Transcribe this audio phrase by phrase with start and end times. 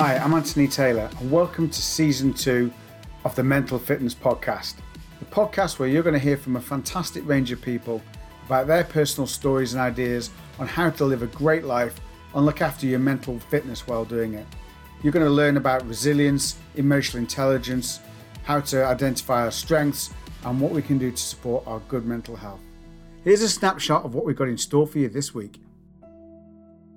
[0.00, 2.72] Hi, I'm Anthony Taylor, and welcome to season two
[3.26, 4.76] of the Mental Fitness Podcast.
[5.18, 8.00] The podcast where you're going to hear from a fantastic range of people
[8.46, 12.00] about their personal stories and ideas on how to live a great life
[12.34, 14.46] and look after your mental fitness while doing it.
[15.02, 18.00] You're going to learn about resilience, emotional intelligence,
[18.44, 20.14] how to identify our strengths,
[20.46, 22.62] and what we can do to support our good mental health.
[23.22, 25.60] Here's a snapshot of what we've got in store for you this week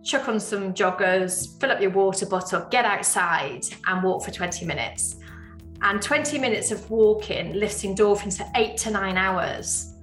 [0.03, 4.65] chuck on some joggers, fill up your water bottle, get outside and walk for 20
[4.65, 5.17] minutes.
[5.81, 9.93] And 20 minutes of walking lifts endorphins for eight to nine hours.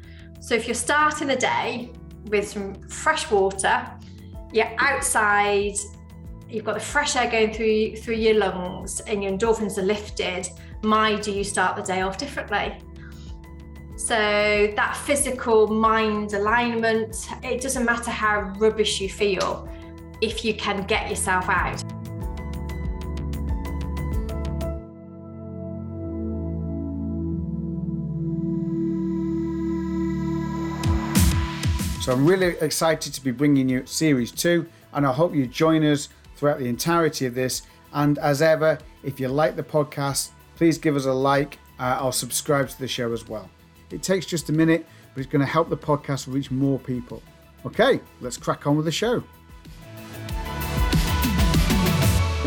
[0.41, 1.93] So if you're starting the day
[2.27, 3.87] with some fresh water,
[4.53, 5.75] you're outside,
[6.49, 10.49] you've got the fresh air going through through your lungs and your endorphins are lifted,
[10.83, 12.77] my do you start the day off differently?
[13.97, 19.69] So that physical mind alignment, it doesn't matter how rubbish you feel
[20.21, 21.83] if you can get yourself out.
[32.03, 35.85] So I'm really excited to be bringing you series two, and I hope you join
[35.85, 37.63] us throughout the entirety of this.
[37.93, 42.13] And as ever, if you like the podcast, please give us a like uh, or
[42.13, 43.51] subscribe to the show as well.
[43.91, 47.23] It takes just a minute, but it's going to help the podcast reach more people.
[47.67, 49.23] Okay, let's crack on with the show.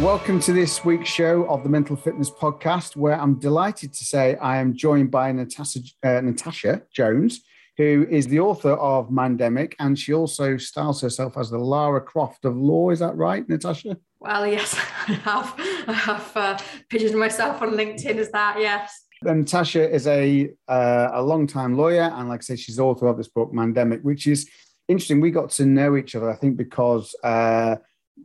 [0.04, 4.36] Welcome to this week's show of the Mental Fitness Podcast, where I'm delighted to say
[4.36, 7.40] I am joined by Natasha, uh, Natasha Jones,
[7.78, 12.44] who is the author of Mandemic, and she also styles herself as the Lara Croft
[12.44, 12.90] of law.
[12.90, 13.98] Is that right, Natasha?
[14.20, 14.76] Well, yes,
[15.08, 15.56] I have.
[15.88, 16.60] I have uh,
[16.90, 18.58] pigeoned myself on LinkedIn as that.
[18.60, 19.06] Yes.
[19.22, 22.84] And Natasha is a uh, a long time lawyer, and like I said, she's the
[22.84, 24.50] author of this book, Mandemic, which is
[24.90, 25.22] interesting.
[25.22, 27.16] We got to know each other, I think, because.
[27.24, 27.78] Uh,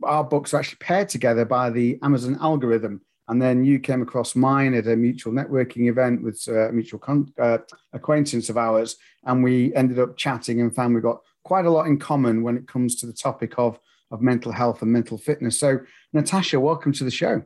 [0.03, 3.01] our books are actually paired together by the Amazon algorithm.
[3.27, 7.31] And then you came across mine at a mutual networking event with a mutual con-
[7.39, 7.59] uh,
[7.93, 8.95] acquaintance of ours.
[9.23, 12.57] And we ended up chatting and found we got quite a lot in common when
[12.57, 13.79] it comes to the topic of,
[14.09, 15.59] of mental health and mental fitness.
[15.59, 15.79] So,
[16.11, 17.43] Natasha, welcome to the show.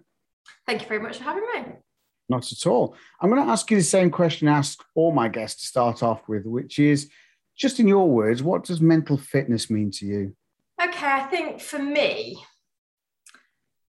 [0.66, 1.66] Thank you very much for having me.
[2.30, 2.96] Not at all.
[3.20, 6.02] I'm going to ask you the same question I ask all my guests to start
[6.02, 7.10] off with, which is
[7.58, 10.36] just in your words, what does mental fitness mean to you?
[11.13, 12.44] I think for me,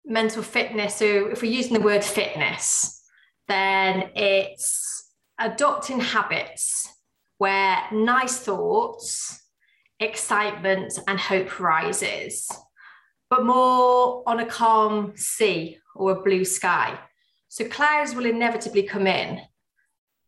[0.06, 3.02] mental fitness, so if we're using the word fitness,
[3.48, 6.86] then it's adopting habits
[7.38, 9.42] where nice thoughts,
[10.02, 12.52] excitement, and hope rises,
[13.30, 17.00] but more on a calm sea or a blue sky.
[17.48, 19.40] So clouds will inevitably come in,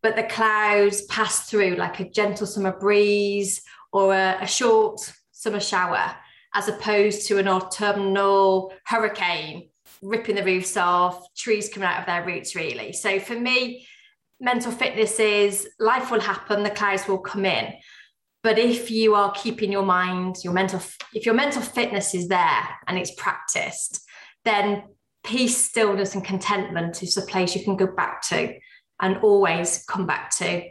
[0.01, 5.01] but the clouds pass through like a gentle summer breeze or a, a short
[5.33, 6.15] summer shower
[6.55, 9.69] as opposed to an autumnal hurricane
[10.01, 12.93] ripping the roofs off, trees coming out of their roots, really.
[12.93, 13.87] So for me,
[14.39, 17.73] mental fitness is life will happen, the clouds will come in.
[18.43, 20.81] But if you are keeping your mind, your mental,
[21.13, 24.05] if your mental fitness is there and it's practiced,
[24.43, 24.83] then
[25.23, 28.53] peace, stillness, and contentment is the place you can go back to
[29.01, 30.63] and always come back to.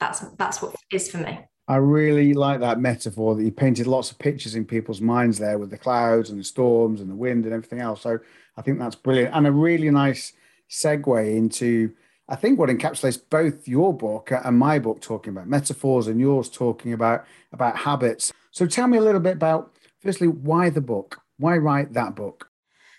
[0.00, 1.38] That's that's what is for me.
[1.68, 5.58] I really like that metaphor that you painted lots of pictures in people's minds there
[5.58, 8.02] with the clouds and the storms and the wind and everything else.
[8.02, 8.18] So
[8.56, 10.32] I think that's brilliant and a really nice
[10.68, 11.92] segue into
[12.28, 16.48] I think what encapsulates both your book and my book talking about metaphors and yours
[16.48, 18.32] talking about about habits.
[18.50, 21.20] So tell me a little bit about firstly why the book?
[21.38, 22.48] Why write that book?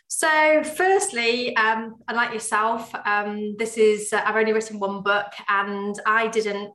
[0.07, 5.99] So, firstly, um, unlike yourself, um, this is uh, I've only written one book, and
[6.05, 6.71] I didn't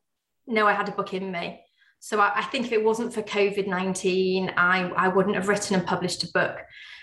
[0.48, 1.60] know I had a book in me.
[2.00, 5.76] So I, I think if it wasn't for COVID 19, I, I wouldn't have written
[5.76, 6.58] and published a book.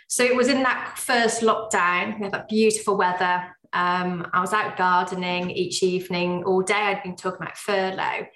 [0.07, 3.55] So it was in that first lockdown, we had that beautiful weather.
[3.73, 6.73] Um, I was out gardening each evening all day.
[6.73, 8.27] I'd been talking about furlough.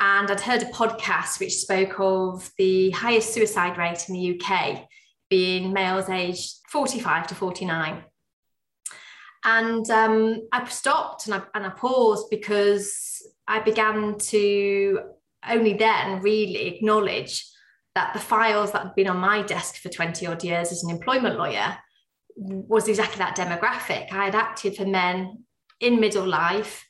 [0.00, 4.86] And I'd heard a podcast which spoke of the highest suicide rate in the UK
[5.28, 8.04] being males aged 45 to 49.
[9.44, 15.00] And um, I stopped and I, and I paused because I began to
[15.48, 17.44] only then really acknowledge
[17.94, 20.90] that the files that had been on my desk for 20 odd years as an
[20.90, 21.76] employment lawyer
[22.36, 24.12] was exactly that demographic.
[24.12, 25.44] I had acted for men
[25.80, 26.86] in middle life,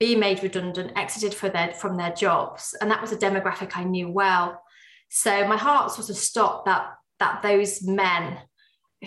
[0.00, 2.74] being made redundant, exited their, from their jobs.
[2.80, 4.60] And that was a demographic I knew well.
[5.08, 8.38] So my heart sort of stopped that, that those men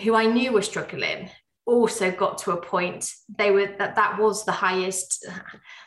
[0.02, 1.30] who I knew were struggling
[1.64, 5.24] also got to a point they were that that was the highest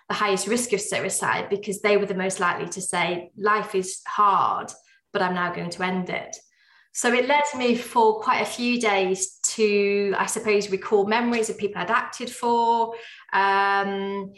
[0.10, 4.02] the highest risk of suicide because they were the most likely to say life is
[4.08, 4.72] hard
[5.12, 6.36] but i'm now going to end it
[6.96, 11.58] so it led me for quite a few days to, I suppose, recall memories of
[11.58, 12.94] people I'd acted for,
[13.34, 14.32] um,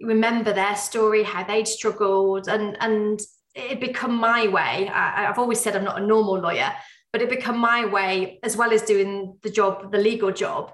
[0.00, 3.20] remember their story, how they'd struggled, and and
[3.56, 4.88] it become my way.
[4.88, 6.72] I, I've always said I'm not a normal lawyer,
[7.14, 10.72] but it become my way, as well as doing the job, the legal job,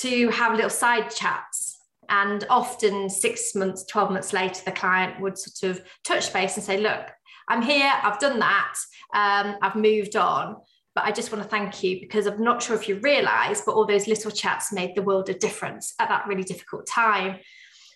[0.00, 1.78] to have little side chats.
[2.08, 6.64] And often six months, 12 months later, the client would sort of touch base and
[6.64, 7.12] say, Look,
[7.48, 8.74] I'm here, I've done that,
[9.14, 10.56] um, I've moved on.
[10.96, 13.76] But I just want to thank you because I'm not sure if you realize, but
[13.76, 17.38] all those little chats made the world a difference at that really difficult time.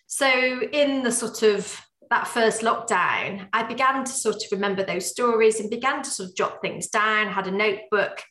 [0.07, 5.11] So, in the sort of that first lockdown, I began to sort of remember those
[5.11, 8.23] stories and began to sort of jot things down, had a notebook.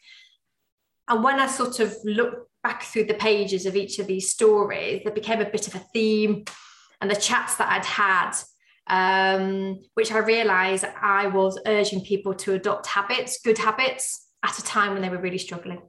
[1.08, 5.02] And when I sort of looked back through the pages of each of these stories,
[5.04, 6.44] there became a bit of a theme.
[7.02, 8.34] And the chats that I'd had
[8.90, 14.64] um, which I realized I was urging people to adopt habits, good habits, at a
[14.64, 15.82] time when they were really struggling.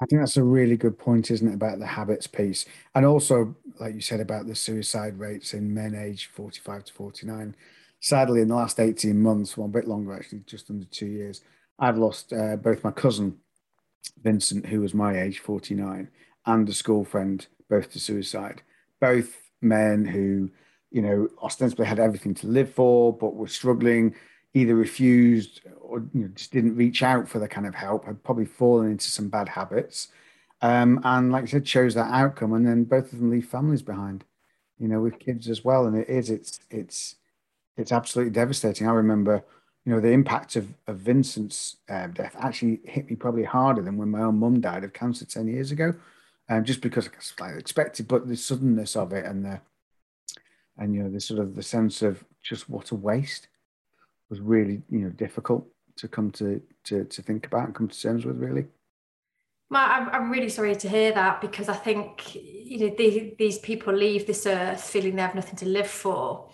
[0.00, 2.64] I think that's a really good point, isn't it, about the habits piece?
[2.94, 7.54] And also, like you said, about the suicide rates in men aged 45 to 49.
[8.00, 11.42] Sadly, in the last 18 months, well, a bit longer actually, just under two years,
[11.78, 13.36] I've lost uh, both my cousin,
[14.22, 16.08] Vincent, who was my age, 49,
[16.46, 18.62] and a school friend, both to suicide.
[19.00, 20.50] Both men who
[20.92, 24.14] you know, ostensibly had everything to live for, but were struggling,
[24.54, 28.22] either refused or you know, just didn't reach out for the kind of help, had
[28.22, 30.08] probably fallen into some bad habits.
[30.62, 32.52] Um, and like I said, chose that outcome.
[32.52, 34.24] And then both of them leave families behind,
[34.78, 35.86] you know, with kids as well.
[35.86, 37.16] And it is, it's, it's,
[37.76, 38.86] it's absolutely devastating.
[38.86, 39.42] I remember,
[39.84, 43.96] you know, the impact of, of Vincent's uh, death actually hit me probably harder than
[43.96, 45.94] when my own mum died of cancer 10 years ago.
[46.48, 47.08] Um, just because
[47.40, 49.60] I expected, but the suddenness of it and the,
[50.76, 53.46] and you know the sort of the sense of just what a waste
[54.30, 55.66] was really you know difficult
[55.96, 58.66] to come to to, to think about and come to terms with really.
[59.72, 63.94] Well, I'm, really sorry to hear that because I think you know these, these people
[63.94, 66.50] leave this earth feeling they have nothing to live for,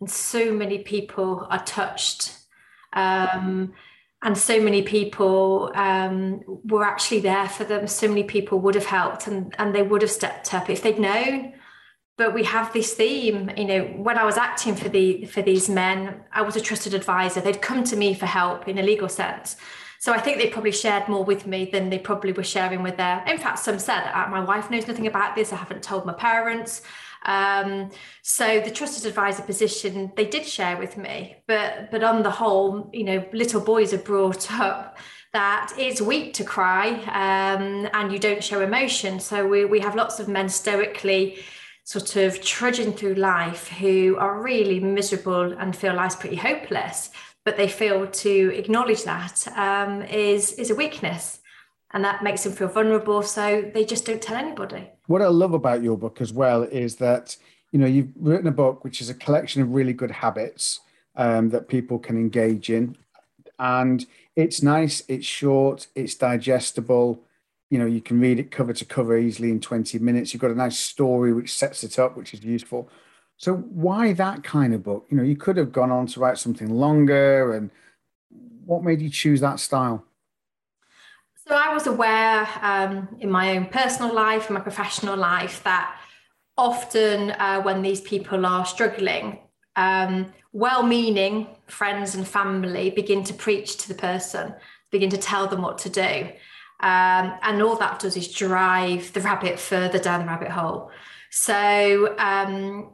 [0.00, 2.36] and so many people are touched,
[2.92, 3.72] um,
[4.22, 7.88] and so many people um, were actually there for them.
[7.88, 10.70] So many people would have helped, and and they would have stepped up.
[10.70, 11.54] If they'd known
[12.20, 15.70] but we have this theme you know when i was acting for the for these
[15.70, 17.40] men i was a trusted advisor.
[17.40, 19.56] They'd come to me for help in a legal sense.
[20.04, 22.96] So i think they probably shared more with me than they probably were sharing with
[22.98, 25.52] their in fact some said uh, my wife knows nothing about this.
[25.52, 26.82] I haven't told my parents.
[27.36, 27.90] Um,
[28.22, 31.14] so the trusted advisor position they did share with me.
[31.50, 34.98] But but on the whole you know little boys are brought up
[35.32, 36.86] that it's weak to cry
[37.24, 39.20] um, and you don't show emotion.
[39.20, 41.24] So we, we have lots of men stoically
[41.84, 47.10] sort of trudging through life who are really miserable and feel life's pretty hopeless,
[47.44, 51.40] but they feel to acknowledge that um, is is a weakness,
[51.92, 53.22] and that makes them feel vulnerable.
[53.22, 54.90] So they just don't tell anybody.
[55.06, 57.36] What I love about your book as well is that
[57.72, 60.80] you know you've written a book which is a collection of really good habits
[61.16, 62.96] um, that people can engage in,
[63.58, 64.06] and
[64.36, 67.24] it's nice, it's short, it's digestible
[67.70, 70.34] you know you can read it cover to cover easily in 20 minutes.
[70.34, 72.90] You've got a nice story which sets it up which is useful.
[73.36, 75.06] So why that kind of book?
[75.08, 77.70] You know you could have gone on to write something longer and
[78.66, 80.04] what made you choose that style?
[81.46, 85.98] So i was aware um, in my own personal life and my professional life that
[86.56, 89.38] often uh, when these people are struggling
[89.76, 94.54] um, well-meaning friends and family begin to preach to the person
[94.90, 96.30] begin to tell them what to do
[96.82, 100.90] um, and all that does is drive the rabbit further down the rabbit hole.
[101.30, 102.90] So um,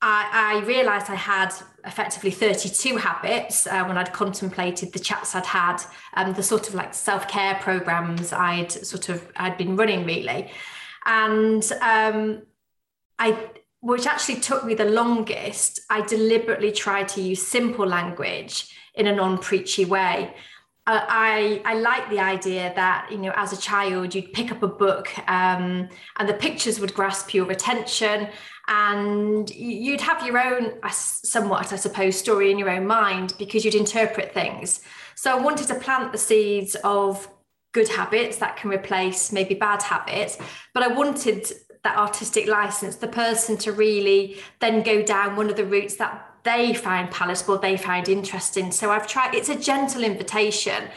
[0.00, 1.52] I, I, realized I had
[1.84, 5.78] effectively 32 habits uh, when I'd contemplated the chats I'd had,
[6.14, 10.50] um, the sort of like self-care programs I'd sort of I'd been running really.
[11.06, 12.42] And um,
[13.18, 19.08] I which actually took me the longest, I deliberately tried to use simple language in
[19.08, 20.34] a non-preachy way.
[20.84, 24.68] I, I like the idea that you know as a child you'd pick up a
[24.68, 28.28] book um, and the pictures would grasp your attention
[28.66, 33.76] and you'd have your own somewhat I suppose story in your own mind because you'd
[33.76, 34.80] interpret things.
[35.14, 37.28] So I wanted to plant the seeds of
[37.72, 40.36] good habits that can replace maybe bad habits,
[40.74, 41.46] but I wanted
[41.84, 46.31] that artistic license, the person to really then go down one of the routes that
[46.44, 48.72] they find palatable, they find interesting.
[48.72, 50.88] So I've tried, it's a gentle invitation.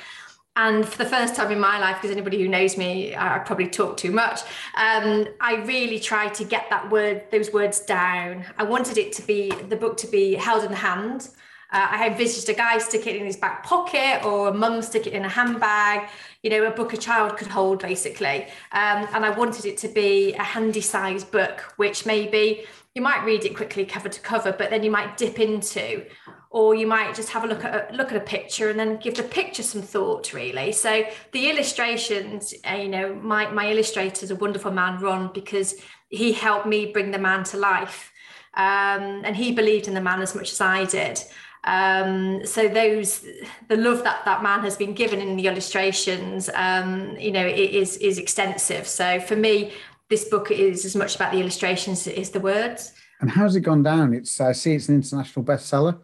[0.57, 3.67] And for the first time in my life, because anybody who knows me, I probably
[3.67, 4.39] talk too much.
[4.77, 8.45] Um, I really tried to get that word, those words down.
[8.57, 11.29] I wanted it to be the book to be held in the hand
[11.71, 15.07] Uh, I envisaged a guy stick it in his back pocket or a mum stick
[15.07, 16.09] it in a handbag,
[16.43, 18.43] you know, a book a child could hold basically.
[18.71, 23.25] Um, and I wanted it to be a handy size book, which maybe you might
[23.25, 26.05] read it quickly cover to cover, but then you might dip into,
[26.49, 28.97] or you might just have a look at a look at a picture and then
[28.97, 30.71] give the picture some thought really.
[30.71, 35.75] So the illustrations, uh, you know, my, my illustrator is a wonderful man, Ron, because
[36.07, 38.13] he helped me bring the man to life.
[38.53, 41.21] Um, and he believed in the man as much as I did.
[41.65, 43.25] Um, so those
[43.67, 47.97] the love that that man has been given in the illustrations, um, you know, is
[47.97, 48.87] is extensive.
[48.87, 49.73] So for me,
[50.09, 52.93] this book is as much about the illustrations as it is the words.
[53.21, 54.13] And how's it gone down?
[54.13, 55.99] It's I see it's an international bestseller.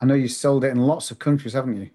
[0.00, 1.90] I know you sold it in lots of countries, haven't you?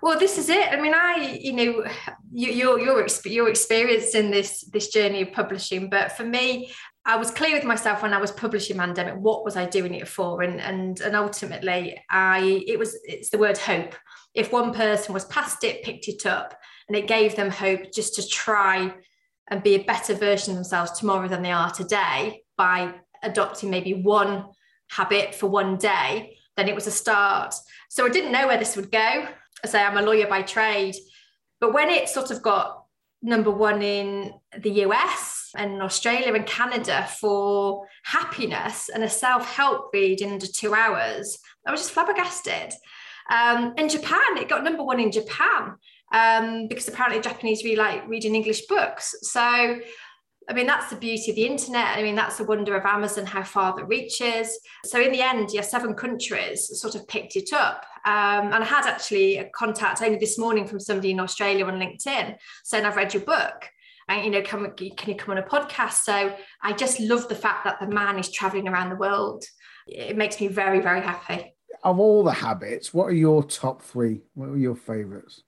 [0.00, 0.68] Well, this is it.
[0.68, 1.84] I mean, I, you know,
[2.32, 6.70] you, you're you're you're experienced in this this journey of publishing, but for me,
[7.04, 10.06] I was clear with myself when I was publishing Mandemic, what was I doing it
[10.06, 10.42] for?
[10.42, 13.94] And and and ultimately I it was it's the word hope.
[14.34, 16.54] If one person was past it, picked it up,
[16.86, 18.94] and it gave them hope just to try
[19.50, 23.94] and be a better version of themselves tomorrow than they are today by adopting maybe
[23.94, 24.46] one
[24.88, 27.54] habit for one day, then it was a start.
[27.88, 28.98] So I didn't know where this would go.
[29.64, 30.94] I say I'm a lawyer by trade.
[31.60, 32.82] But when it sort of got
[33.22, 39.90] number one in the US and Australia and Canada for happiness and a self help
[39.94, 41.38] read in under two hours.
[41.64, 42.74] I was just flabbergasted.
[43.30, 45.76] Um, in Japan, it got number one in Japan
[46.12, 49.14] um, because apparently Japanese really like reading English books.
[49.22, 51.96] So, I mean, that's the beauty of the internet.
[51.96, 54.58] I mean, that's the wonder of Amazon, how far that reaches.
[54.84, 57.84] So, in the end, yeah, seven countries sort of picked it up.
[58.04, 61.78] Um, and I had actually a contact only this morning from somebody in Australia on
[61.78, 63.70] LinkedIn saying, I've read your book
[64.08, 67.34] and you know can, can you come on a podcast so i just love the
[67.34, 69.44] fact that the man is traveling around the world
[69.86, 71.54] it makes me very very happy
[71.84, 75.42] of all the habits what are your top three what are your favorites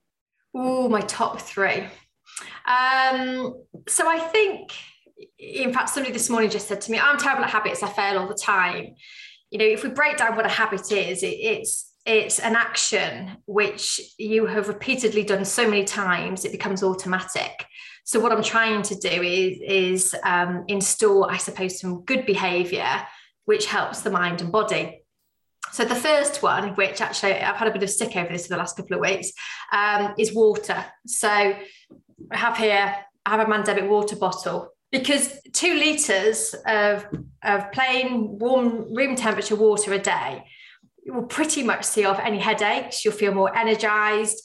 [0.54, 1.86] oh my top three.
[2.66, 3.54] Um,
[3.86, 4.72] so i think
[5.38, 7.82] in fact somebody this morning just said to me i'm terrible at habits.
[7.82, 8.94] I fail all the time.
[9.50, 13.36] You know if we break down what a habit is it, it's it's an action
[13.46, 17.66] which you have repeatedly done so many times it becomes automatic.
[18.04, 22.86] So what I'm trying to do is, is um, install, I suppose, some good behavior,
[23.46, 25.03] which helps the mind and body.
[25.74, 28.54] So the first one, which actually I've had a bit of sick over this for
[28.54, 29.32] the last couple of weeks,
[29.72, 30.84] um, is water.
[31.06, 31.56] So I
[32.30, 32.94] have here,
[33.26, 37.06] I have a Mandemic water bottle because two litres of,
[37.42, 40.44] of plain warm room temperature water a day
[41.06, 43.04] will pretty much see off any headaches.
[43.04, 44.40] You'll feel more energized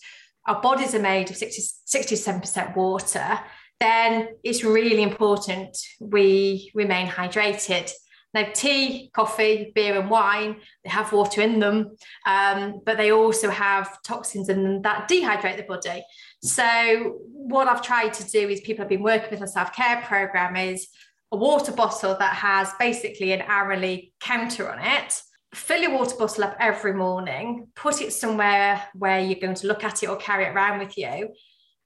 [0.50, 3.39] our bodies are made of 60, 67% water,
[3.79, 7.91] then it's really important we remain hydrated.
[8.33, 11.95] Now, tea, coffee, beer, and wine, they have water in them,
[12.27, 16.03] um, but they also have toxins in them that dehydrate the body.
[16.43, 20.01] So, what I've tried to do is people have been working with a self care
[20.05, 20.88] program is
[21.31, 25.21] a water bottle that has basically an hourly counter on it
[25.53, 29.83] fill your water bottle up every morning, put it somewhere where you're going to look
[29.83, 31.33] at it or carry it around with you,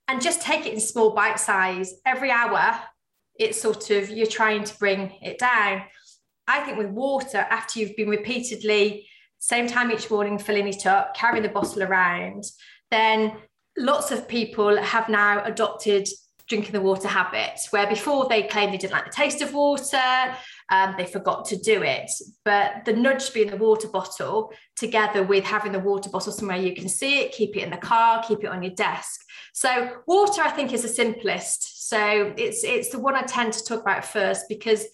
[0.07, 1.93] and just take it in small bite size.
[2.05, 2.79] Every hour,
[3.39, 5.83] it's sort of you're trying to bring it down.
[6.47, 9.07] I think with water, after you've been repeatedly,
[9.39, 12.43] same time each morning, filling it up, carrying the bottle around,
[12.91, 13.33] then
[13.77, 16.07] lots of people have now adopted
[16.47, 19.97] drinking the water habit, where before they claimed they didn't like the taste of water,
[20.69, 22.11] um, they forgot to do it.
[22.43, 26.75] But the nudge being the water bottle, together with having the water bottle somewhere you
[26.75, 29.21] can see it, keep it in the car, keep it on your desk.
[29.53, 31.89] So water, I think, is the simplest.
[31.89, 34.85] So it's it's the one I tend to talk about first because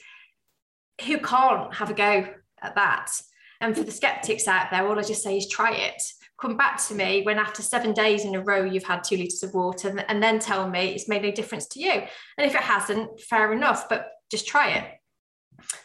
[1.06, 2.28] who can't have a go
[2.62, 3.12] at that?
[3.62, 6.02] And for the skeptics out there, all I just say is try it
[6.40, 9.44] come back to me when after seven days in a row you've had two litres
[9.44, 11.92] of water and, then tell me it's made a difference to you.
[11.92, 14.86] And if it hasn't, fair enough, but just try it.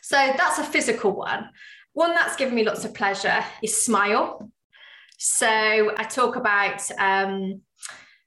[0.02, 1.50] So that's a physical one.
[1.92, 4.50] One that's given me lots of pleasure is smile.
[5.18, 7.62] So I talk about um,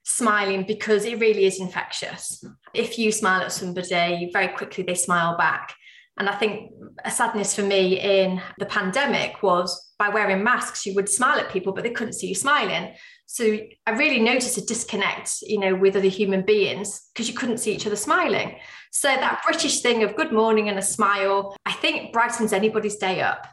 [0.04, 2.44] smiling because it really is infectious.
[2.74, 5.74] If you smile at somebody, very quickly they smile back.
[6.18, 6.72] And I think
[7.04, 11.50] a sadness for me in the pandemic was by wearing masks, you would smile at
[11.50, 12.94] people, but they couldn't see you smiling.
[13.26, 17.58] So I really noticed a disconnect, you know, with other human beings because you couldn't
[17.58, 18.56] see each other smiling.
[18.90, 23.20] So that British thing of good morning and a smile, I think brightens anybody's day
[23.20, 23.46] up.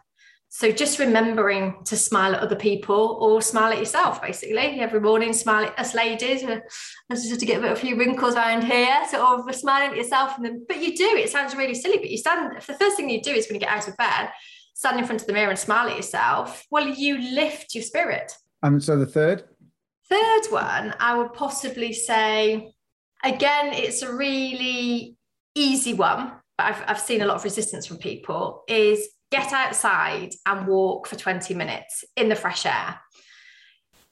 [0.50, 4.58] So just remembering to smile at other people or smile at yourself, basically.
[4.58, 6.44] Every morning, smile at us ladies.
[6.44, 6.62] Uh,
[7.10, 10.38] just to get a few wrinkles around here, sort of smiling at yourself.
[10.38, 13.10] And then, but you do, it sounds really silly, but you stand, the first thing
[13.10, 14.30] you do is when you get out of bed,
[14.76, 18.32] stand in front of the mirror and smile at yourself, well, you lift your spirit.
[18.64, 19.44] And so the third?
[20.08, 22.74] Third one, I would possibly say,
[23.24, 25.18] again, it's a really
[25.54, 30.34] easy one, but I've, I've seen a lot of resistance from people, is get outside
[30.46, 33.00] and walk for 20 minutes in the fresh air.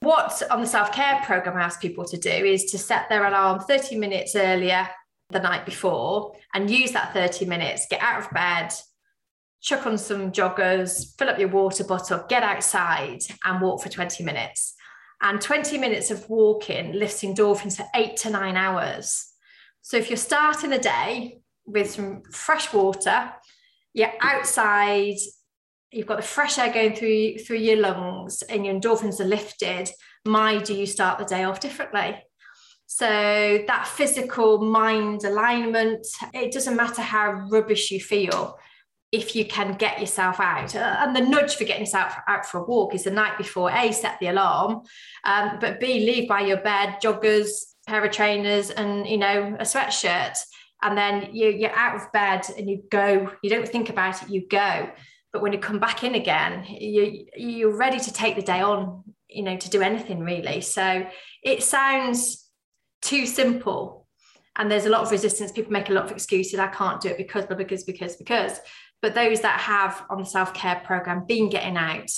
[0.00, 3.26] What on the self care program I ask people to do is to set their
[3.26, 4.88] alarm 30 minutes earlier
[5.30, 8.72] the night before and use that 30 minutes, get out of bed,
[9.62, 14.22] chuck on some joggers, fill up your water bottle, get outside and walk for 20
[14.22, 14.74] minutes.
[15.22, 19.32] And 20 minutes of walking lifts endorphins for eight to nine hours.
[19.80, 23.32] So if you're starting the day with some fresh water,
[23.94, 25.16] you're outside
[25.94, 29.88] you've got the fresh air going through through your lungs and your endorphins are lifted.
[30.26, 32.16] My do you start the day off differently?
[32.86, 38.58] So that physical mind alignment it doesn't matter how rubbish you feel
[39.12, 40.74] if you can get yourself out.
[40.74, 43.70] Uh, and the nudge for getting yourself out for a walk is the night before
[43.70, 44.82] a set the alarm
[45.24, 49.62] um, but b leave by your bed joggers pair of trainers and you know a
[49.62, 50.38] sweatshirt
[50.84, 54.30] and then you, you're out of bed and you go you don't think about it
[54.30, 54.88] you go.
[55.32, 59.02] But when you come back in again you you're ready to take the day on
[59.28, 60.60] you know to do anything really.
[60.60, 61.06] So
[61.42, 62.48] it sounds
[63.02, 64.06] too simple
[64.56, 65.50] and there's a lot of resistance.
[65.50, 68.60] People make a lot of excuses i can't do it because because because because.
[69.02, 72.10] But those that have on the self-care program been getting out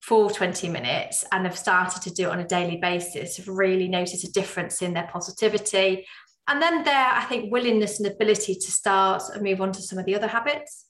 [0.00, 3.88] for 20 minutes and have started to do it on a daily basis have really
[3.88, 6.06] noticed a difference in their positivity
[6.48, 9.98] and then there, i think willingness and ability to start and move on to some
[9.98, 10.88] of the other habits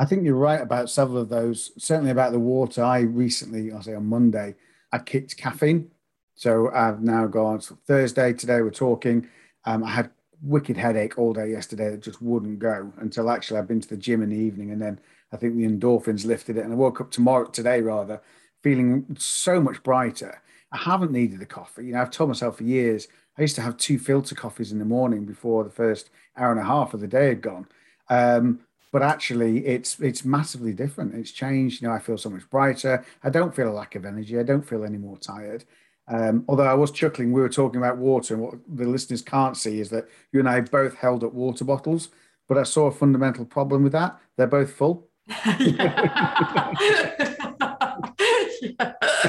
[0.00, 1.72] I think you're right about several of those.
[1.76, 2.82] Certainly about the water.
[2.82, 4.54] I recently, I'll say on Monday,
[4.90, 5.90] I kicked caffeine.
[6.34, 8.32] So I've now gone so Thursday.
[8.32, 9.28] Today we're talking.
[9.66, 13.68] Um, I had wicked headache all day yesterday that just wouldn't go until actually I've
[13.68, 14.98] been to the gym in the evening, and then
[15.34, 18.22] I think the endorphins lifted it, and I woke up tomorrow today rather
[18.62, 20.40] feeling so much brighter.
[20.72, 21.84] I haven't needed the coffee.
[21.84, 23.06] You know, I've told myself for years.
[23.40, 26.60] I used to have two filter coffees in the morning before the first hour and
[26.60, 27.66] a half of the day had gone.
[28.10, 28.60] Um,
[28.92, 31.14] but actually it's it's massively different.
[31.14, 31.80] It's changed.
[31.80, 33.02] You know i feel so much brighter.
[33.24, 34.38] I don't feel a lack of energy.
[34.38, 35.64] I don't feel any more tired.
[36.06, 39.56] Um, although i was chuckling we were talking about water and what the listeners can't
[39.56, 42.08] see is that you and i both held up water bottles
[42.48, 44.18] but i saw a fundamental problem with that.
[44.36, 45.06] They're both full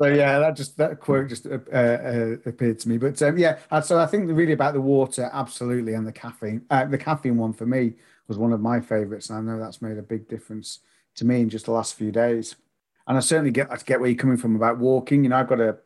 [0.00, 2.98] so yeah, that just that quote just uh, uh, appeared to me.
[2.98, 6.64] But um, yeah, so I think really about the water, absolutely, and the caffeine.
[6.70, 7.94] Uh, the caffeine one for me
[8.28, 10.80] was one of my favourites, and I know that's made a big difference
[11.16, 12.56] to me in just the last few days.
[13.06, 15.22] And I certainly get I get where you're coming from about walking.
[15.22, 15.78] You know, I've got a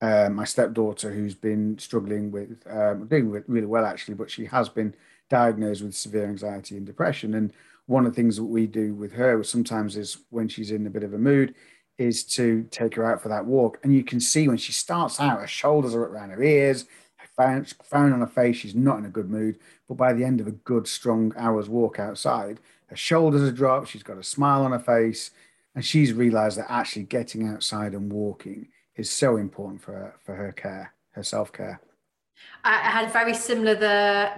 [0.00, 4.68] uh, my stepdaughter who's been struggling with um, doing really well actually, but she has
[4.68, 4.94] been
[5.30, 7.34] diagnosed with severe anxiety and depression.
[7.34, 7.52] And
[7.86, 10.90] one of the things that we do with her sometimes is when she's in a
[10.90, 11.54] bit of a mood,
[11.98, 13.78] is to take her out for that walk.
[13.82, 17.64] And you can see when she starts out, her shoulders are around her ears, her
[17.84, 19.58] frown on her face, she's not in a good mood.
[19.88, 23.88] But by the end of a good, strong hour's walk outside, her shoulders are dropped,
[23.88, 25.30] she's got a smile on her face,
[25.74, 30.34] and she's realized that actually getting outside and walking is so important for her, for
[30.34, 31.80] her care, her self care.
[32.62, 34.30] I had very similar the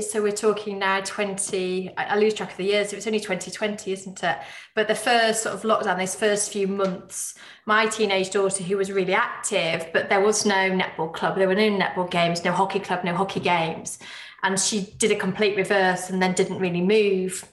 [0.00, 3.92] so we're talking now 20 I lose track of the years so it's only 2020
[3.92, 4.38] isn't it
[4.74, 7.34] but the first sort of lockdown those first few months
[7.66, 11.54] my teenage daughter who was really active but there was no netball club there were
[11.54, 13.98] no netball games no hockey club no hockey games
[14.44, 17.44] and she did a complete reverse and then didn't really move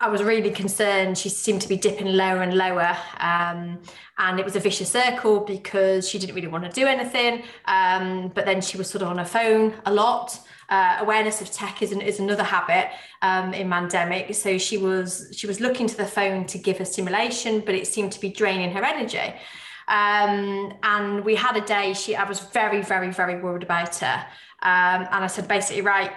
[0.00, 1.18] I was really concerned.
[1.18, 2.96] She seemed to be dipping lower and lower.
[3.18, 3.80] Um,
[4.18, 7.42] and it was a vicious circle because she didn't really want to do anything.
[7.64, 10.38] Um, but then she was sort of on her phone a lot.
[10.68, 12.90] Uh, awareness of tech is, an, is another habit
[13.22, 14.34] um, in Mandemic.
[14.34, 17.86] So she was she was looking to the phone to give her stimulation, but it
[17.86, 19.34] seemed to be draining her energy.
[19.88, 21.94] Um, and we had a day.
[21.94, 24.26] She I was very very very worried about her.
[24.60, 26.12] Um, and I said basically, right,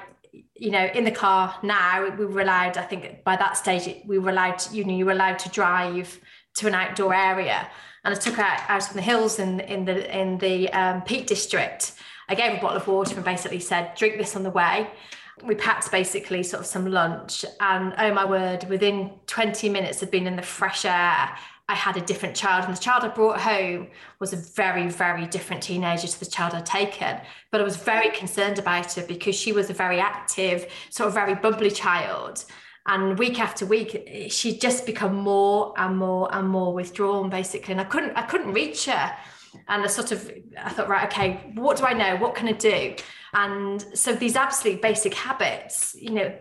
[0.56, 4.18] you know, in the car now, we were allowed, I think by that stage, we
[4.18, 6.20] were allowed, to, you know, you were allowed to drive
[6.56, 7.68] to an outdoor area.
[8.04, 11.02] And I took her out, out in the hills in, in the, in the um,
[11.04, 11.94] Peak District.
[12.32, 14.90] I gave a bottle of water and basically said, drink this on the way.
[15.44, 17.44] We packed basically sort of some lunch.
[17.60, 21.36] And oh my word, within 20 minutes of being in the fresh air,
[21.68, 23.88] I had a different child, and the child I brought home
[24.20, 27.20] was a very, very different teenager to the child I'd taken.
[27.52, 31.14] But I was very concerned about her because she was a very active, sort of
[31.14, 32.46] very bubbly child.
[32.88, 37.74] And week after week, she'd just become more and more and more withdrawn, basically.
[37.74, 39.16] And I couldn't, I couldn't reach her.
[39.68, 42.18] And I sort of, I thought, right, okay, what do I know?
[42.18, 42.96] What can I do?
[43.34, 46.34] And so these absolute basic habits, you know,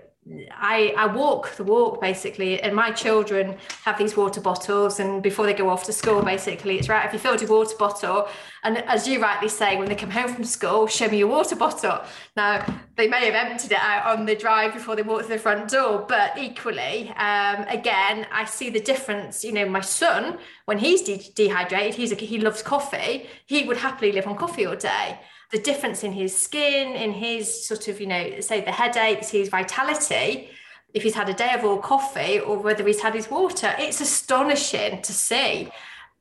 [0.52, 5.00] I, I walk the walk basically, and my children have these water bottles.
[5.00, 7.04] And before they go off to school, basically, it's right.
[7.06, 8.28] If you filled your water bottle,
[8.62, 11.56] and as you rightly say, when they come home from school, show me your water
[11.56, 12.02] bottle.
[12.36, 12.64] Now,
[12.96, 15.70] they may have emptied it out on the drive before they walked to the front
[15.70, 19.42] door, but equally, um, again, I see the difference.
[19.42, 23.26] You know, my son, when he's de- dehydrated, he's a, he loves coffee.
[23.46, 25.18] He would happily live on coffee all day
[25.52, 29.48] the difference in his skin, in his sort of, you know, say the headaches, his
[29.48, 30.50] vitality,
[30.94, 34.00] if he's had a day of all coffee or whether he's had his water, it's
[34.00, 35.70] astonishing to see.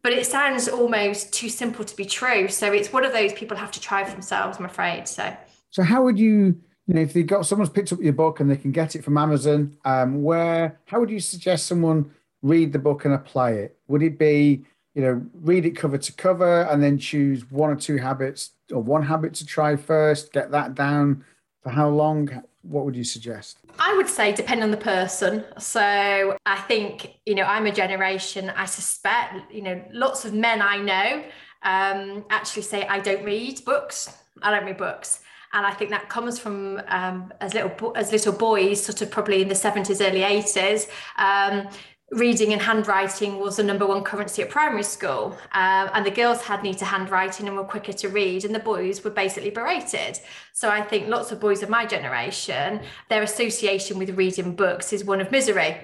[0.02, 2.48] But it sounds almost too simple to be true.
[2.48, 5.08] So it's one of those people have to try for themselves, I'm afraid.
[5.08, 5.36] So,
[5.72, 6.56] so how would you,
[6.88, 9.04] you know, if they got someone's picked up your book and they can get it
[9.04, 12.12] from Amazon, um, where, how would you suggest someone
[12.42, 13.78] read the book and apply it?
[13.88, 14.66] Would it be,
[14.96, 18.82] you know, read it cover to cover and then choose one or two habits or
[18.82, 21.24] one habit to try first, get that down
[21.62, 22.44] for how long?
[22.62, 23.60] What would you suggest?
[23.80, 25.46] I would say depend on the person.
[25.58, 30.62] So I think, you know, I'm a generation, I suspect, you know, lots of men
[30.62, 31.24] I know
[31.64, 34.18] um, actually say, I don't read books.
[34.42, 35.22] I don't read books.
[35.54, 39.42] And I think that comes from um, as little as little boys, sort of probably
[39.42, 40.88] in the 70s, early 80s.
[41.18, 41.68] Um,
[42.12, 45.38] reading and handwriting was the number one currency at primary school.
[45.54, 49.04] Um, and the girls had neater handwriting and were quicker to read, and the boys
[49.04, 50.20] were basically berated.
[50.54, 55.06] So I think lots of boys of my generation, their association with reading books is
[55.06, 55.78] one of misery.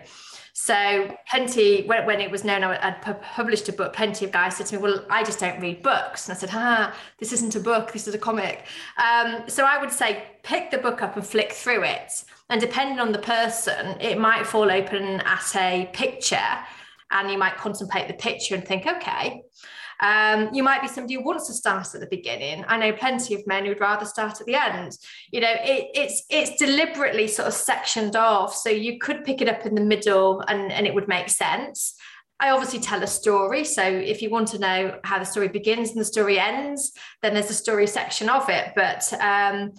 [0.58, 2.78] So plenty, when, when it was known I would
[3.22, 6.30] published a book, plenty of guys said to me, well, I just don't read books.
[6.30, 8.66] And I said, ah, this isn't a book, this is a comic.
[8.98, 12.24] Um, so I would say pick the book up and flick through it.
[12.50, 16.48] And depending on the person, it might fall open at a picture
[17.12, 19.42] and you might contemplate the picture and think, okay,
[20.02, 22.66] um, you might be somebody who wants to start at the beginning.
[22.68, 24.98] I know plenty of men who'd rather start at the end.
[25.32, 29.50] You know, it, it's it's deliberately sort of sectioned off, so you could pick it
[29.50, 31.96] up in the middle, and and it would make sense.
[32.40, 33.64] I obviously tell a story.
[33.64, 37.34] So if you want to know how the story begins and the story ends, then
[37.34, 38.74] there's a story section of it.
[38.76, 39.72] But um,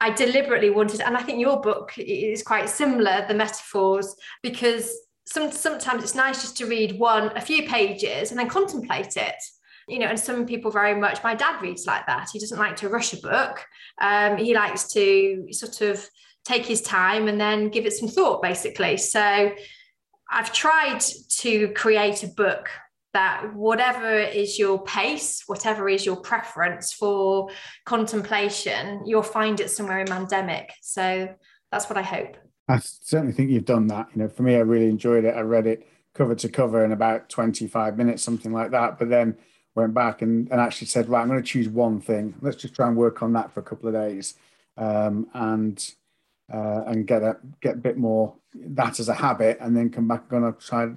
[0.00, 4.92] I deliberately wanted, and I think your book is quite similar, the metaphors, because
[5.24, 9.36] some, sometimes it's nice just to read one, a few pages and then contemplate it.
[9.88, 12.28] You know, and some people very much, my dad reads like that.
[12.32, 13.64] He doesn't like to rush a book.
[14.00, 16.08] Um, he likes to sort of
[16.44, 18.96] take his time and then give it some thought, basically.
[18.96, 19.52] So
[20.30, 21.00] I've tried
[21.40, 22.68] to create a book
[23.12, 27.50] that whatever is your pace, whatever is your preference for
[27.84, 30.70] contemplation, you'll find it somewhere in Mandemic.
[30.80, 31.28] So
[31.70, 32.36] that's what I hope.
[32.72, 34.08] I certainly think you've done that.
[34.14, 35.36] You know, for me, I really enjoyed it.
[35.36, 38.98] I read it cover to cover in about 25 minutes, something like that.
[38.98, 39.36] But then
[39.74, 42.34] went back and, and actually said, right, I'm going to choose one thing.
[42.40, 44.34] Let's just try and work on that for a couple of days
[44.78, 45.94] um, and
[46.52, 50.08] uh, and get a get a bit more that as a habit, and then come
[50.08, 50.88] back and try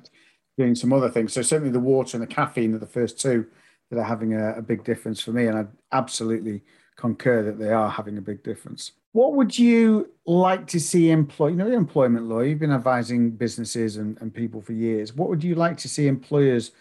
[0.58, 1.34] doing some other things.
[1.34, 3.48] So certainly the water and the caffeine are the first two
[3.90, 6.64] that are having a, a big difference for me, and I absolutely
[6.96, 8.94] concur that they are having a big difference.
[9.16, 11.48] What would you like to see employ?
[11.48, 12.42] You know, employment law.
[12.42, 15.14] You've been advising businesses and, and people for years.
[15.14, 16.74] What would you like to see employers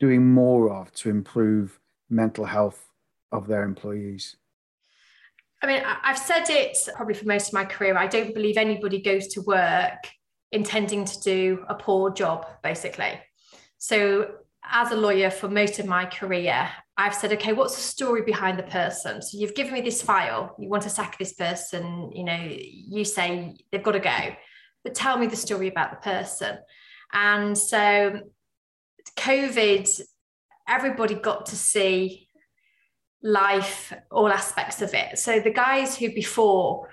[0.00, 1.78] doing more of to improve
[2.08, 2.82] mental health
[3.30, 4.36] of their employees?
[5.60, 7.98] I mean, I've said it probably for most of my career.
[7.98, 9.98] I don't believe anybody goes to work
[10.50, 13.20] intending to do a poor job, basically.
[13.76, 18.22] So, as a lawyer for most of my career, I've said, okay, what's the story
[18.22, 19.22] behind the person?
[19.22, 23.04] So you've given me this file, you want to sack this person, you know, you
[23.04, 24.36] say they've got to go,
[24.84, 26.58] but tell me the story about the person.
[27.12, 28.20] And so
[29.16, 29.88] COVID,
[30.68, 32.28] everybody got to see
[33.22, 35.18] life, all aspects of it.
[35.18, 36.88] So the guys who before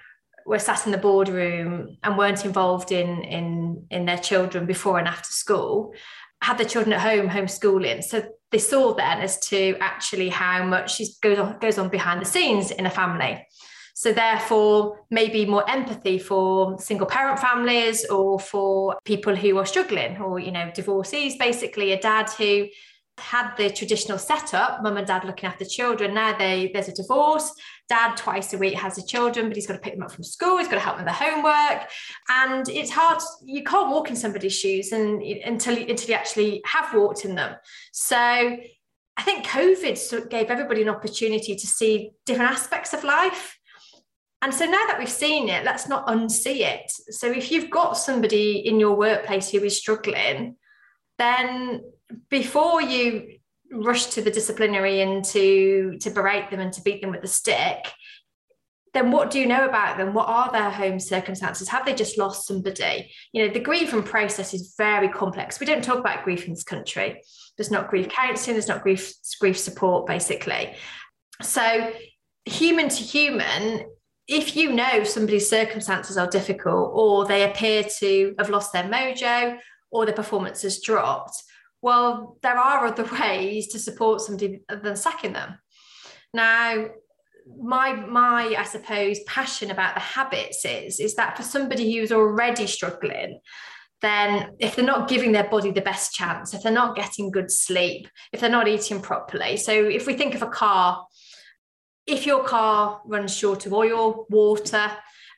[0.45, 5.07] were sat in the boardroom and weren't involved in in in their children before and
[5.07, 5.93] after school
[6.41, 11.01] had their children at home homeschooling so they saw then as to actually how much
[11.21, 13.45] goes on, goes on behind the scenes in a family.
[13.93, 20.17] So therefore, maybe more empathy for single parent families or for people who are struggling
[20.19, 22.67] or, you know, divorcees, basically a dad who
[23.19, 26.13] had the traditional setup, mum and dad looking after children.
[26.13, 27.51] Now they there's a divorce.
[27.87, 30.23] Dad twice a week has the children, but he's got to pick them up from
[30.23, 30.57] school.
[30.57, 31.89] He's got to help them with their homework,
[32.29, 33.21] and it's hard.
[33.43, 37.55] You can't walk in somebody's shoes and until until you actually have walked in them.
[37.91, 43.57] So I think COVID gave everybody an opportunity to see different aspects of life.
[44.41, 46.89] And so now that we've seen it, let's not unsee it.
[46.89, 50.55] So if you've got somebody in your workplace who is struggling,
[51.17, 51.81] then
[52.29, 53.39] before you
[53.71, 57.27] rush to the disciplinary and to to berate them and to beat them with the
[57.27, 57.85] stick
[58.93, 60.13] then what do you know about them?
[60.13, 61.69] What are their home circumstances?
[61.69, 63.11] Have they just lost somebody?
[63.31, 65.59] You know, the grieving process is very complex.
[65.59, 67.21] We don't talk about grief in this country.
[67.57, 70.75] There's not grief counselling, there's not grief, grief support, basically.
[71.41, 71.91] So,
[72.45, 73.85] human to human,
[74.27, 79.57] if you know somebody's circumstances are difficult or they appear to have lost their mojo
[79.91, 81.43] or their performance has dropped,
[81.81, 85.57] well, there are other ways to support somebody than sacking them.
[86.33, 86.87] Now,
[87.57, 92.67] my my I suppose passion about the habits is is that for somebody who's already
[92.67, 93.39] struggling,
[94.01, 97.51] then if they're not giving their body the best chance, if they're not getting good
[97.51, 99.57] sleep, if they're not eating properly.
[99.57, 101.05] So if we think of a car,
[102.05, 104.91] if your car runs short of oil, water,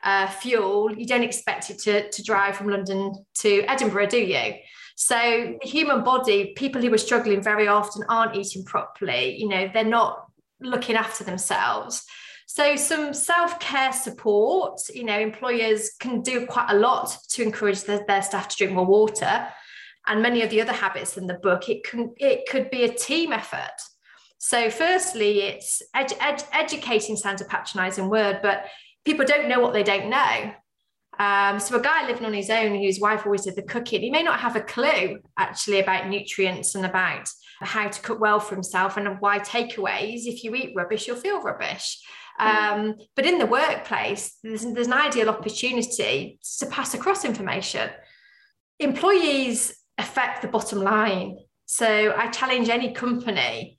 [0.04, 4.54] uh, fuel, you don't expect it to, to drive from London to Edinburgh, do you?
[4.96, 5.16] So
[5.62, 9.38] the human body, people who are struggling very often aren't eating properly.
[9.38, 10.26] You know, they're not
[10.60, 12.04] looking after themselves.
[12.48, 18.04] So some self-care support, you know, employers can do quite a lot to encourage their,
[18.08, 19.48] their staff to drink more water.
[20.08, 22.94] And many of the other habits in the book, it can it could be a
[22.94, 23.80] team effort.
[24.40, 28.66] So firstly, it's educating sounds a patronizing word, but
[29.06, 30.54] people don't know what they don't know.
[31.20, 34.10] Um, so a guy living on his own whose wife always did the cooking, he
[34.10, 37.30] may not have a clue actually about nutrients and about
[37.62, 41.42] how to cook well for himself and why takeaways, if you eat rubbish, you'll feel
[41.42, 42.00] rubbish.
[42.40, 47.90] Um, but in the workplace, there's, there's an ideal opportunity to pass across information.
[48.80, 51.38] Employees affect the bottom line.
[51.68, 53.78] So I challenge any company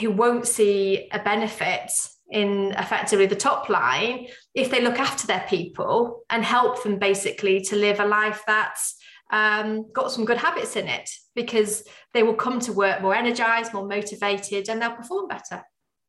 [0.00, 1.90] who won't see a benefit
[2.30, 7.60] in effectively the top line if they look after their people and help them basically
[7.60, 8.96] to live a life that's
[9.32, 13.72] um, got some good habits in it because they will come to work more energized,
[13.72, 15.62] more motivated, and they'll perform better.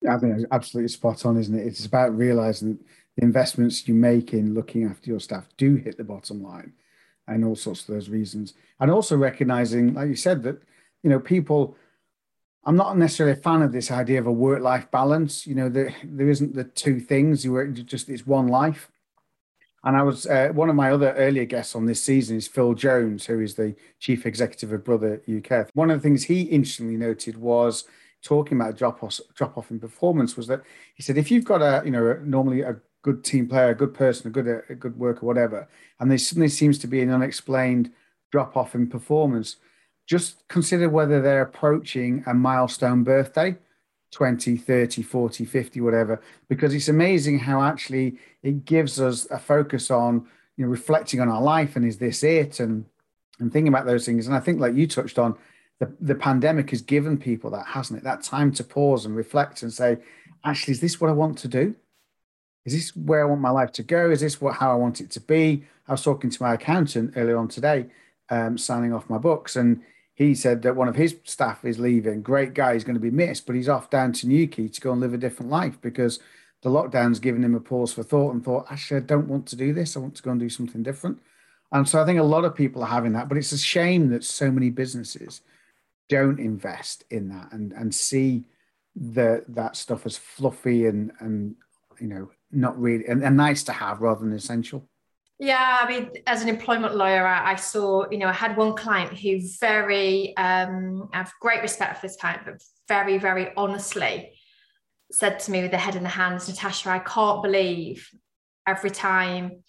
[0.09, 1.67] I think it's absolutely spot on, isn't it?
[1.67, 2.79] It's about realizing
[3.17, 6.73] the investments you make in looking after your staff do hit the bottom line
[7.27, 8.55] and all sorts of those reasons.
[8.79, 10.61] And also recognizing, like you said, that,
[11.03, 11.75] you know, people,
[12.63, 15.47] I'm not necessarily a fan of this idea of a work life balance.
[15.47, 18.91] You know, there, there isn't the two things, you work just, it's one life.
[19.83, 22.75] And I was uh, one of my other earlier guests on this season is Phil
[22.75, 25.69] Jones, who is the chief executive of Brother UK.
[25.73, 27.85] One of the things he instantly noted was
[28.23, 30.61] talking about drop off drop off in performance was that
[30.93, 33.95] he said if you've got a you know normally a good team player, a good
[33.95, 35.67] person, a good a good worker, whatever,
[35.99, 37.91] and there suddenly seems to be an unexplained
[38.31, 39.55] drop off in performance,
[40.07, 43.57] just consider whether they're approaching a milestone birthday
[44.11, 49.89] 20, 30, 40, 50, whatever, because it's amazing how actually it gives us a focus
[49.89, 52.59] on, you know, reflecting on our life and is this it?
[52.59, 52.85] And
[53.41, 54.27] and thinking about those things.
[54.27, 55.35] And I think like you touched on,
[55.79, 58.03] the, the pandemic has given people that, hasn't it?
[58.03, 59.97] That time to pause and reflect and say,
[60.45, 61.75] actually, is this what I want to do?
[62.65, 64.11] Is this where I want my life to go?
[64.11, 65.63] Is this what how I want it to be?
[65.87, 67.87] I was talking to my accountant earlier on today,
[68.31, 69.83] um, signing off my books, and
[70.15, 72.21] he said that one of his staff is leaving.
[72.21, 74.91] Great guy, he's going to be missed, but he's off down to Newquay to go
[74.91, 76.19] and live a different life because
[76.63, 79.55] the lockdown's given him a pause for thought and thought, actually, I don't want to
[79.55, 79.95] do this.
[79.95, 81.19] I want to go and do something different.
[81.71, 84.09] And so I think a lot of people are having that, but it's a shame
[84.09, 85.41] that so many businesses
[86.09, 88.43] don't invest in that and and see
[88.95, 91.55] the that stuff as fluffy and and
[92.01, 94.85] you know not really and, and nice to have rather than essential.
[95.41, 98.75] Yeah, I mean, as an employment lawyer, I, I, saw, you know, I had one
[98.75, 104.33] client who very, um, I have great respect for this client, but very, very honestly
[105.11, 108.07] said to me with the head in the hands, Natasha, I can't believe
[108.67, 109.63] every time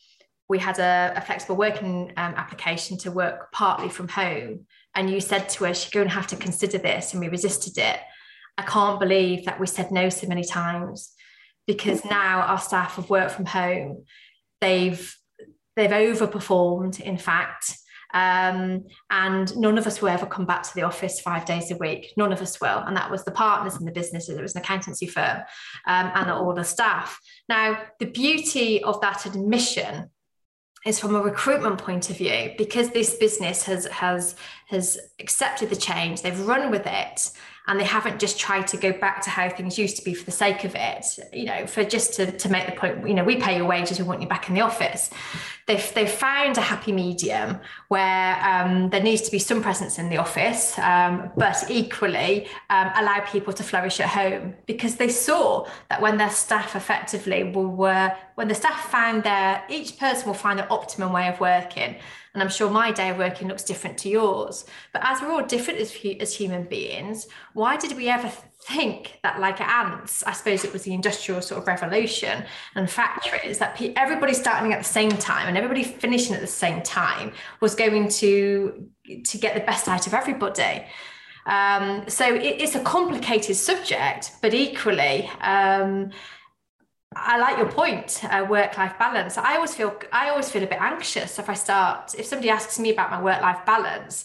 [0.46, 5.20] we had a, a flexible working um, application to work partly from home, and you
[5.20, 7.98] said to us, you're going to have to consider this, and we resisted it.
[8.58, 11.14] I can't believe that we said no so many times
[11.66, 14.04] because now our staff have worked from home.
[14.61, 15.16] They've
[15.88, 17.77] they've overperformed, in fact.
[18.14, 21.77] Um, and none of us will ever come back to the office five days a
[21.77, 22.12] week.
[22.16, 22.79] None of us will.
[22.79, 24.29] And that was the partners in the business.
[24.29, 25.38] It was an accountancy firm
[25.87, 27.18] um, and all the staff.
[27.49, 30.11] Now, the beauty of that admission
[30.85, 34.35] is from a recruitment point of view because this business has has
[34.68, 37.31] has accepted the change they've run with it
[37.68, 40.25] and they haven't just tried to go back to how things used to be for
[40.25, 43.25] the sake of it you know for just to, to make the point you know
[43.25, 45.11] we pay your wages we want you back in the office
[45.66, 50.09] they've, they've found a happy medium where um, there needs to be some presence in
[50.09, 55.66] the office um, but equally um, allow people to flourish at home because they saw
[55.88, 60.59] that when their staff effectively were when the staff found their each person will find
[60.59, 61.96] their optimum way of working
[62.35, 64.64] and I'm sure my day of working looks different to yours.
[64.92, 68.33] But as we're all different as, as human beings, why did we ever
[68.64, 72.44] think that like ants i suppose it was the industrial sort of revolution
[72.77, 76.81] and factories that everybody starting at the same time and everybody finishing at the same
[76.83, 78.88] time was going to
[79.25, 80.85] to get the best out of everybody
[81.44, 86.11] um, so it, it's a complicated subject but equally um,
[87.14, 89.37] I like your point, uh, work-life balance.
[89.37, 92.79] I always feel I always feel a bit anxious if I start if somebody asks
[92.79, 94.25] me about my work-life balance.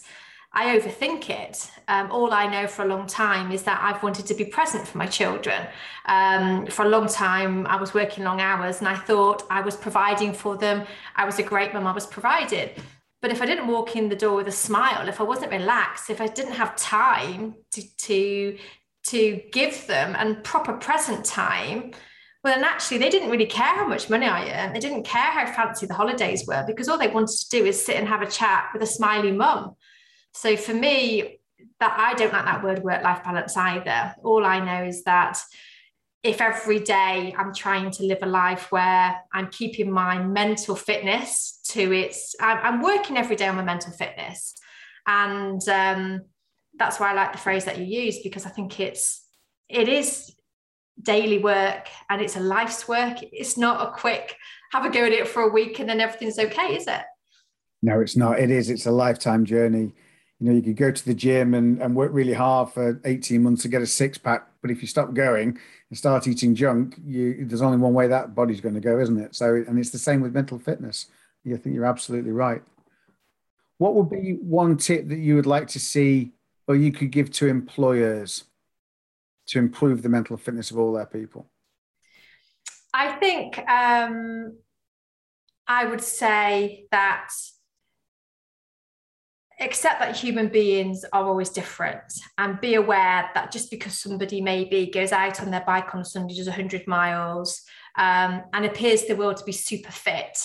[0.58, 1.70] I overthink it.
[1.86, 4.88] Um, all I know for a long time is that I've wanted to be present
[4.88, 5.68] for my children.
[6.06, 9.76] Um, for a long time, I was working long hours and I thought I was
[9.76, 10.84] providing for them.
[11.14, 12.72] I was a great mum, I was provided.
[13.22, 16.10] But if I didn't walk in the door with a smile, if I wasn't relaxed,
[16.10, 18.58] if I didn't have time to, to,
[19.10, 21.92] to give them and proper present time,
[22.42, 24.74] well, then actually, they didn't really care how much money I earned.
[24.74, 27.84] They didn't care how fancy the holidays were because all they wanted to do is
[27.84, 29.76] sit and have a chat with a smiley mum.
[30.38, 31.40] So for me,
[31.80, 34.14] that I don't like that word work life balance either.
[34.22, 35.36] All I know is that
[36.22, 41.60] if every day I'm trying to live a life where I'm keeping my mental fitness
[41.70, 44.54] to its, I'm, working every day on my mental fitness.
[45.08, 46.22] And um,
[46.78, 49.26] that's why I like the phrase that you use because I think it's,
[49.68, 50.36] it is
[51.02, 53.18] daily work and it's a life's work.
[53.32, 54.36] It's not a quick
[54.70, 57.02] have a go at it for a week and then everything's okay, is it?
[57.82, 58.38] No, it's not.
[58.38, 58.70] It is.
[58.70, 59.94] It's a lifetime journey
[60.40, 63.42] you know, you could go to the gym and, and work really hard for 18
[63.42, 64.48] months to get a six pack.
[64.62, 65.58] But if you stop going
[65.90, 69.18] and start eating junk, you, there's only one way that body's going to go, isn't
[69.18, 69.34] it?
[69.34, 71.06] So, and it's the same with mental fitness.
[71.46, 72.62] I think you're absolutely right.
[73.78, 76.32] What would be one tip that you would like to see
[76.66, 78.44] or you could give to employers
[79.46, 81.46] to improve the mental fitness of all their people?
[82.92, 84.56] I think um,
[85.66, 87.30] I would say that
[89.60, 94.86] accept that human beings are always different and be aware that just because somebody maybe
[94.86, 97.62] goes out on their bike on Sunday, does 100 miles
[97.96, 100.38] um, and appears to the world to be super fit,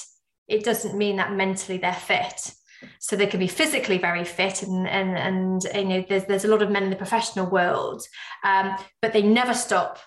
[0.47, 2.54] it doesn't mean that mentally they're fit.
[2.99, 6.49] So they can be physically very fit, and and and you know there's there's a
[6.49, 8.04] lot of men in the professional world,
[8.43, 9.99] um, but they never stop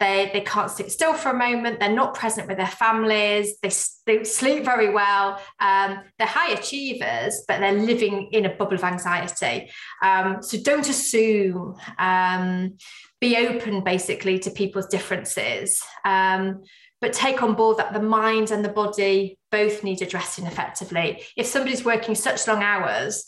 [0.00, 1.78] they, they can't sit still for a moment.
[1.78, 3.58] They're not present with their families.
[3.60, 3.70] They,
[4.06, 5.40] they sleep very well.
[5.60, 9.70] Um, they're high achievers, but they're living in a bubble of anxiety.
[10.02, 11.76] Um, so don't assume.
[11.98, 12.78] Um,
[13.20, 15.82] be open, basically, to people's differences.
[16.06, 16.62] Um,
[17.02, 21.22] but take on board that the mind and the body both need addressing effectively.
[21.36, 23.26] If somebody's working such long hours,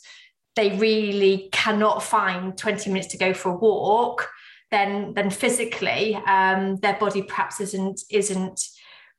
[0.57, 4.31] they really cannot find 20 minutes to go for a walk
[4.73, 8.61] then then physically um, their body perhaps isn't isn't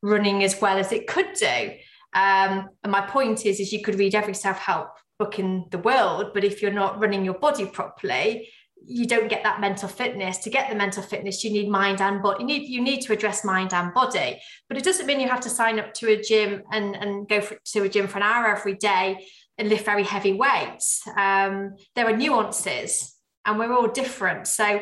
[0.01, 1.71] running as well as it could do.
[2.13, 6.31] Um, and my point is, is you could read every self-help book in the world,
[6.33, 8.49] but if you're not running your body properly,
[8.85, 10.39] you don't get that mental fitness.
[10.39, 12.41] To get the mental fitness, you need mind and body.
[12.41, 14.41] You need you need to address mind and body.
[14.67, 17.39] But it doesn't mean you have to sign up to a gym and, and go
[17.39, 19.25] for, to a gym for an hour every day
[19.57, 21.01] and lift very heavy weights.
[21.17, 24.47] Um, there are nuances, and we're all different.
[24.47, 24.81] So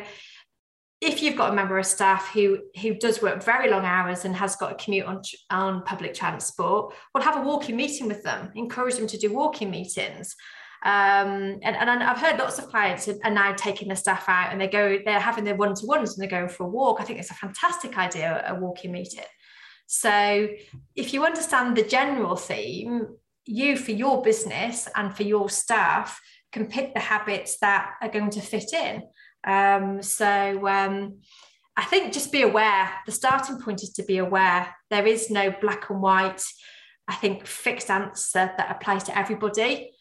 [1.02, 4.36] if you've got a member of staff who who does work very long hours and
[4.36, 8.50] has got a commute on, on public transport, we'll have a walking meeting with them,
[8.54, 10.36] encourage them to do walking meetings.
[10.84, 14.60] Um, and, and I've heard lots of clients are now taking their staff out and
[14.60, 17.00] they go, they're having their one-to-ones and they're going for a walk.
[17.00, 19.24] I think it's a fantastic idea, a walking meeting.
[19.86, 20.48] So
[20.96, 23.06] if you understand the general theme,
[23.44, 26.20] you for your business and for your staff
[26.52, 29.02] can pick the habits that are going to fit in.
[29.44, 31.18] Um, so um,
[31.76, 32.90] I think just be aware.
[33.06, 34.74] The starting point is to be aware.
[34.90, 36.42] There is no black and white,
[37.08, 39.92] I think, fixed answer that applies to everybody.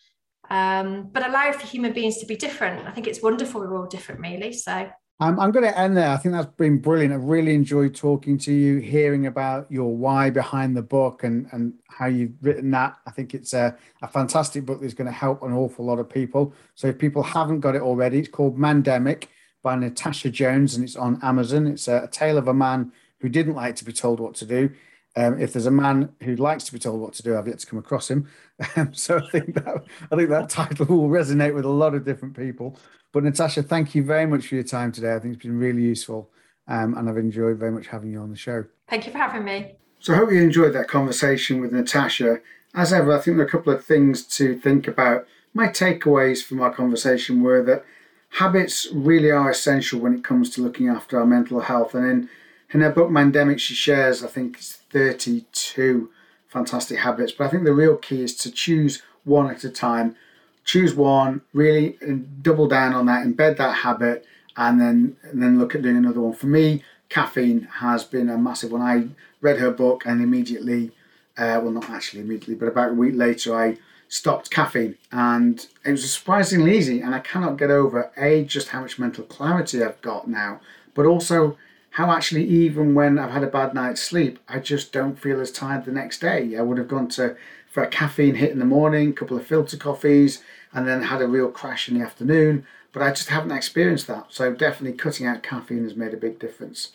[0.50, 2.86] Um, but allow for human beings to be different.
[2.86, 3.62] I think it's wonderful.
[3.62, 4.52] We're all different, really.
[4.52, 4.90] So
[5.22, 6.10] I'm going to end there.
[6.10, 7.14] I think that's been brilliant.
[7.14, 11.74] I've really enjoyed talking to you, hearing about your why behind the book and, and
[11.88, 12.98] how you've written that.
[13.06, 16.10] I think it's a, a fantastic book that's going to help an awful lot of
[16.10, 16.56] people.
[16.74, 19.26] So if people haven't got it already, it's called Mandemic
[19.62, 21.68] by Natasha Jones, and it's on Amazon.
[21.68, 24.46] It's a, a tale of a man who didn't like to be told what to
[24.48, 24.72] do.
[25.16, 27.60] Um, if there's a man who likes to be told what to do, I've yet
[27.60, 28.28] to come across him.
[28.76, 32.06] Um, so I think that I think that title will resonate with a lot of
[32.06, 32.78] different people.
[33.12, 35.16] But Natasha, thank you very much for your time today.
[35.16, 36.30] I think it's been really useful,
[36.68, 38.66] um, and I've enjoyed very much having you on the show.
[38.90, 39.76] Thank you for having me.
[40.00, 42.40] So I hope you enjoyed that conversation with Natasha.
[42.74, 45.28] As ever, I think there are a couple of things to think about.
[45.54, 47.86] My takeaways from our conversation were that
[48.32, 51.94] habits really are essential when it comes to looking after our mental health.
[51.94, 52.30] And in,
[52.72, 56.10] in her book Mandemic, she shares, I think it's 32
[56.48, 57.34] fantastic habits.
[57.34, 60.16] But I think the real key is to choose one at a time.
[60.64, 61.98] Choose one, really
[62.42, 66.22] double down on that, embed that habit, and then and then look at doing another
[66.22, 66.34] one.
[66.34, 68.82] For me, caffeine has been a massive one.
[68.82, 69.08] I
[69.42, 70.92] read her book and immediately,
[71.38, 75.92] uh, well, not actually immediately, but about a week later, I stopped caffeine and it
[75.92, 77.02] was surprisingly easy.
[77.02, 80.60] And I cannot get over a just how much mental clarity I've got now,
[80.94, 81.58] but also
[81.92, 85.52] how actually even when I've had a bad night's sleep, I just don't feel as
[85.52, 86.56] tired the next day.
[86.58, 87.36] I would have gone to
[87.72, 90.44] for a caffeine hit in the morning, a couple of filter coffees,
[90.74, 92.66] and then had a real crash in the afternoon.
[92.92, 94.26] But I just haven't experienced that.
[94.30, 96.92] So definitely cutting out caffeine has made a big difference.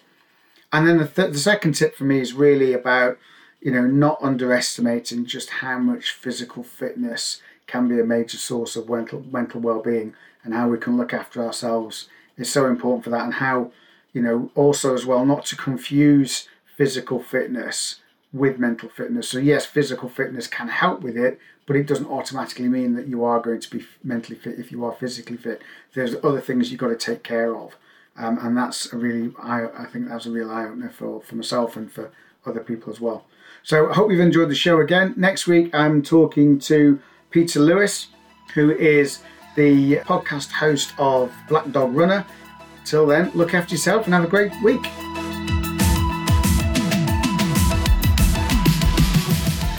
[0.70, 3.18] And then the, th- the second tip for me is really about,
[3.62, 8.88] you know, not underestimating just how much physical fitness can be a major source of
[8.88, 10.14] mental mental well-being
[10.44, 13.72] and how we can look after ourselves is so important for that and how,
[14.12, 18.00] you know, also as well not to confuse physical fitness
[18.36, 19.28] with mental fitness.
[19.28, 23.24] So yes, physical fitness can help with it, but it doesn't automatically mean that you
[23.24, 25.62] are going to be mentally fit if you are physically fit.
[25.94, 27.76] There's other things you've got to take care of.
[28.16, 31.34] Um, and that's a really, I, I think that's a real eye opener for, for
[31.34, 32.10] myself and for
[32.46, 33.26] other people as well.
[33.62, 35.14] So I hope you've enjoyed the show again.
[35.16, 38.08] Next week, I'm talking to Peter Lewis,
[38.54, 39.20] who is
[39.56, 42.24] the podcast host of Black Dog Runner.
[42.84, 44.86] Till then, look after yourself and have a great week.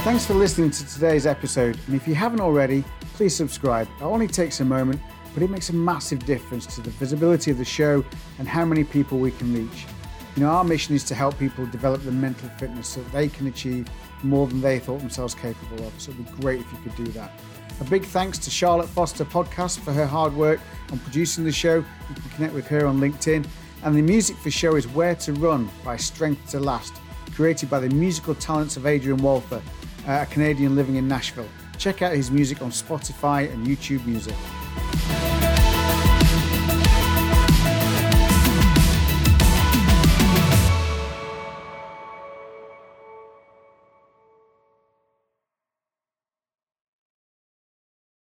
[0.07, 1.77] Thanks for listening to today's episode.
[1.85, 2.85] And if you haven't already,
[3.15, 3.89] please subscribe.
[3.99, 5.01] It only takes a moment,
[5.33, 8.05] but it makes a massive difference to the visibility of the show
[8.39, 9.85] and how many people we can reach.
[10.37, 13.27] You know, our mission is to help people develop the mental fitness so that they
[13.27, 13.89] can achieve
[14.23, 15.91] more than they thought themselves capable of.
[15.99, 17.37] So it'd be great if you could do that.
[17.81, 21.75] A big thanks to Charlotte Foster Podcast for her hard work on producing the show.
[21.75, 23.45] You can connect with her on LinkedIn.
[23.83, 26.93] And the music for show is Where to Run by Strength to Last,
[27.35, 29.61] created by the musical talents of Adrian Walther
[30.07, 31.49] a Canadian living in Nashville.
[31.77, 34.35] Check out his music on Spotify and YouTube Music.